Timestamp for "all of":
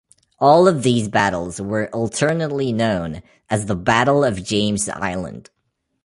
0.39-0.81